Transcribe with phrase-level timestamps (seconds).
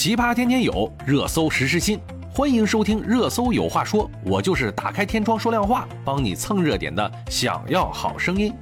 [0.00, 1.98] 奇葩天天有，热搜时时新。
[2.30, 7.12] 欢迎收听《热搜有话说》，我就是打开天窗说亮话，帮你蹭热点的。
[7.28, 8.54] 想要好声音。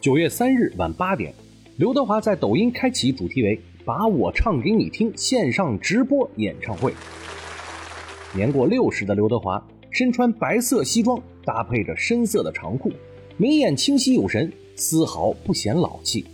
[0.00, 1.34] 九月三日晚八点，
[1.76, 6.94] 刘德华在抖音开启主题为“把我唱给你听”线上直播演唱会。
[8.32, 12.90] 年过六十的刘德华身穿白色西装，搭配着深色的长裤，
[13.36, 16.24] 眉眼清晰有神，丝毫不显老气。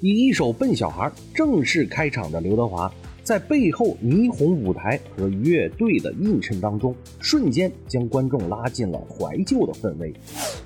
[0.00, 2.92] 以一首《笨小孩》正式开场的刘德华，
[3.24, 10.12] 在背后霓虹舞台和乐队的映衬当中，瞬间将观众拉进了怀旧的氛围。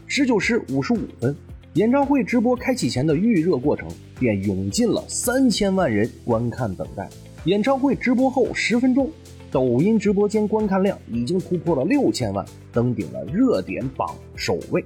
[0.09, 1.35] 十九时五十五分，
[1.75, 7.09] 演唱会直播开启前的预热过程，便涌进了三千万人观看等待。
[7.45, 9.09] 演唱会直播后十分钟，
[9.53, 14.85] 抖音直播间观看量已经突破了六千万，登顶了热点榜首位。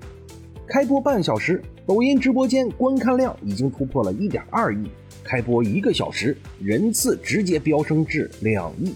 [0.67, 4.87] 开播半小时，抖音直播间观看量已经突破了一点二亿。
[5.25, 8.93] 开播一个小时，人次直接飙升至两亿。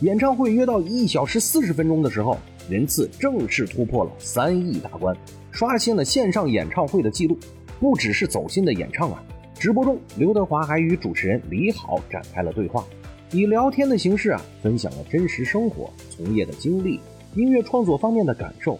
[0.00, 5.16] 演唱会约到一小时四十分钟的时候，人次正式突破了三亿大关，
[5.50, 7.38] 刷新了线上演唱会的记录。
[7.80, 9.22] 不只是走心的演唱啊，
[9.58, 12.84] 直播中刘德华还与主持人李好展开了对话，
[13.32, 17.00] 以聊天的形式啊，分享了真实生活、从业的经历、
[17.34, 18.78] 音乐创作方面的感受。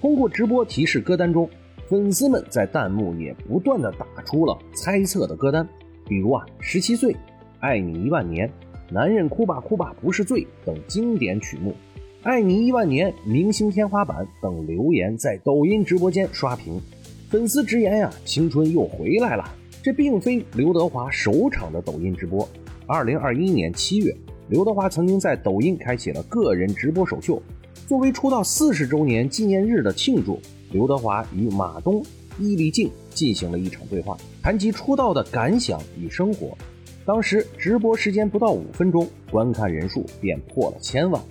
[0.00, 1.48] 通过直播提示歌单中。
[1.86, 5.68] 粉丝们在弹幕也不断的打出了猜测的歌单，
[6.06, 7.14] 比如啊，十七岁、
[7.60, 8.50] 爱你一万年、
[8.90, 11.74] 男人哭吧哭吧不是罪等经典曲目，
[12.22, 16.80] 爱你一万年、明星天花板等留言在抖音直播间刷屏。
[17.30, 19.44] 粉丝直言呀，青春又回来了。
[19.82, 22.48] 这并非刘德华首场的抖音直播。
[22.86, 24.14] 二零二一年七月，
[24.48, 27.42] 刘德华曾经在抖音开启了个人直播首秀，
[27.86, 30.38] 作为出道四十周年纪念日的庆祝。
[30.70, 32.02] 刘德华与马东、
[32.38, 36.56] 伊丽静进行了一场对话，谈及出道的感想与生活。
[37.04, 41.22] 当时直播时间不到五分钟，观看人数便破了千万。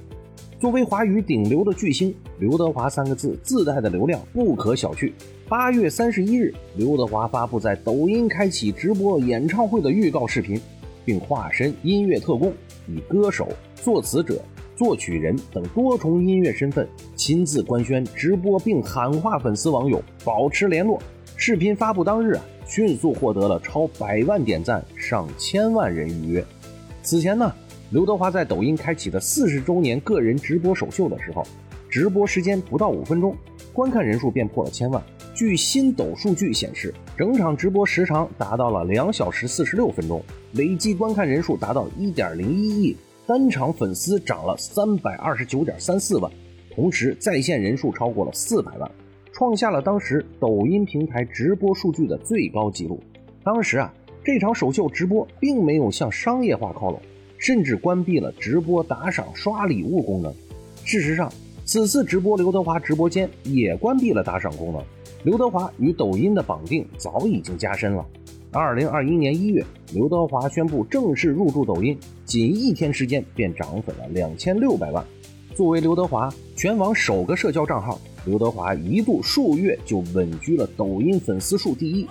[0.59, 5.11] 作为华语顶流的巨星，刘德华三个字自带的流量不可小觑。
[5.49, 10.61] 八月三十一日，刘德华发布在抖音开启直播演唱会的预告视频，
[11.03, 12.53] 并化身音乐特工，
[12.87, 14.41] 以歌手、作词者。
[14.75, 21.01] 作曲人等多重音乐身份亲自官宣直播，并喊话粉丝网友保持联络。
[21.35, 26.45] 视频发布当日啊，迅速获得了超百万点赞、上千万人预约。
[27.01, 27.53] 此前呢，
[27.91, 31.43] 刘德华在抖音开启的四十周年个人直播首秀的时候，
[31.89, 33.35] 直播时间不到五分钟，
[33.73, 35.03] 观看人数便破了千万。
[35.35, 40.23] 据新抖数据显示，整场直播时长达到了两小时四十六分钟，
[40.53, 42.95] 累计观看人数达到一点零一亿。
[43.33, 46.31] 单场粉丝涨了三百二十九点三四万，
[46.69, 48.91] 同时在线人数超过了四百万，
[49.31, 53.01] 创下了当时抖音平台直播数据的最高纪录。
[53.43, 53.91] 当时啊，
[54.23, 57.01] 这场首秀直播并没有向商业化靠拢，
[57.39, 60.31] 甚至关闭了直播打赏刷礼物功能。
[60.83, 61.33] 事实上，
[61.65, 64.79] 此次直播刘德华直播间也关闭了打赏功能。
[65.23, 68.05] 刘德华与抖音的绑定早已经加深了。
[68.53, 75.03] 二零二一年一月，刘德华宣布正式入驻抖音，仅一天时间便涨粉了两千六百万。
[75.55, 82.07] 作为刘德华全网首个社交账号，刘德华一度数月就稳居了抖音粉丝数第一，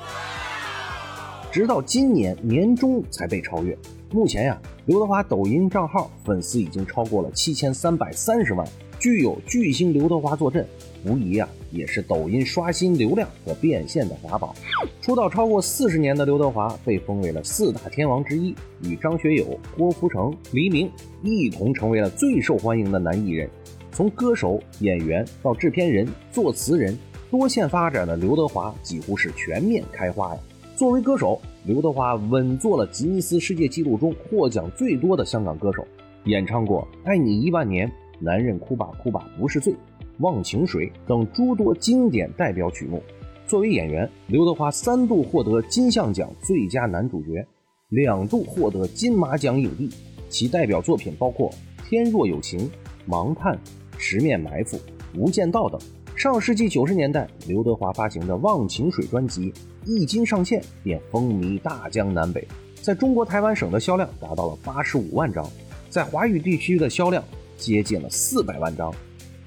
[1.53, 3.79] 直到今年年中才被超越。
[4.11, 8.67] 目前呀，刘德华抖音账号粉丝已经超过了七千三百三十万。
[9.03, 10.65] 具有巨星刘德华坐镇，
[11.05, 14.55] 无疑啊也是抖音刷新流量和变现的法宝。
[15.01, 18.55] 出道超过四十年的刘德华被封为了四大天王之一，
[18.85, 20.89] 与张学友、郭富城、黎明
[21.21, 23.51] 一同成为了最受欢迎的男艺人。
[23.91, 26.97] 从歌手、演员到制片人、作词人，
[27.29, 30.41] 多线发展的刘德华几乎是全面开花呀。
[30.77, 35.85] 作为歌手，刘德华稳坐了吉尼斯世界纪录中获奖最多的香港歌手，
[36.27, 37.89] 演唱过《爱你一万年》。
[38.23, 39.75] 男人哭吧哭吧不是罪，
[40.19, 43.03] 忘情水等诸多经典代表曲目。
[43.49, 47.45] 作为演员，刘德华三度获得金像奖最佳男主角，
[47.89, 49.91] 两度获得金马奖影帝。
[50.29, 51.51] 其代表作品包括
[51.89, 52.61] 《天若有情》
[53.07, 53.55] 《盲探》
[53.99, 54.77] 《十面埋伏》
[55.15, 55.79] 《无间道》等。
[56.15, 59.53] 上世纪九十年代，刘德华发行的《忘情水》专辑
[59.85, 62.47] 一经上线便风靡大江南北，
[62.81, 65.45] 在中国台湾省的销量达到了八十五万张，
[65.91, 67.23] 在华语地区的销量。
[67.57, 68.93] 接近了四百万张。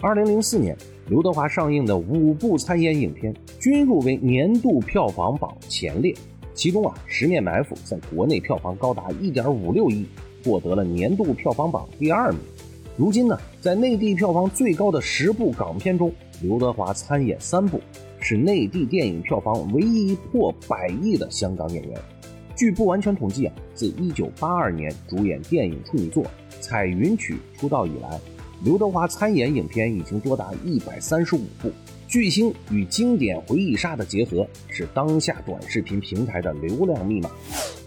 [0.02, 6.14] 二零零四年，刘德华上映的五部参演影片均入围年度票房榜前列，
[6.54, 10.06] 其中啊，《十面埋伏》在国内票房高达一点五六亿，
[10.44, 12.40] 获得了年度票房榜第二名。
[12.98, 16.12] 如今呢，在内地票房最高的十部港片中，
[16.42, 17.80] 刘德华参演三部，
[18.20, 22.00] 是内地电影票房唯一破百亿的香港演员。
[22.56, 26.24] 据不完全统计啊，自1982年主演电影处女作
[26.66, 28.20] 《彩云曲》出道以来，
[28.64, 31.72] 刘德华参演影片已经多达135部。
[32.08, 37.30] 巨星与经典回忆杀的结合，是当下短视频平台的流量密码。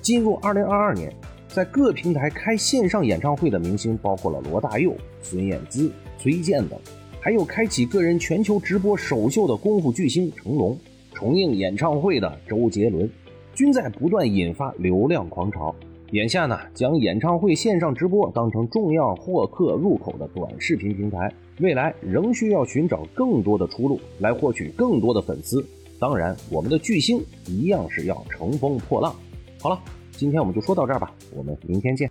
[0.00, 1.12] 进入2022年，
[1.48, 6.78] 在各平台开线上演唱会的明星包括了罗大佑、孙燕姿、崔健等，
[7.20, 10.78] 还有开启个人全球直播首秀的功夫巨星成龙，
[11.12, 13.10] 重映演唱会的周杰伦，
[13.54, 15.75] 均在不断引发流量狂潮。
[16.12, 25.62] 眼下呢，将演唱会线上直播当成重要获客入口的短视频平台，未来仍需要寻找更多的出路来获取更多的粉丝。
[26.00, 29.14] 当然，我们的巨星一样是要乘风破浪。
[29.60, 29.78] 好了，
[30.12, 32.11] 今天我们就说到这儿吧，我们明天见。